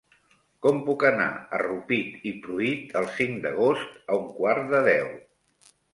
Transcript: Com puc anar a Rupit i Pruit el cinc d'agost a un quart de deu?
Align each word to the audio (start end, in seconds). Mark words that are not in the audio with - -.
Com 0.65 0.79
puc 0.85 1.03
anar 1.09 1.27
a 1.57 1.59
Rupit 1.63 2.25
i 2.29 2.33
Pruit 2.45 2.95
el 3.03 3.07
cinc 3.19 3.45
d'agost 3.45 3.95
a 4.15 4.19
un 4.23 4.29
quart 4.39 4.67
de 4.73 4.81
deu? 4.89 5.13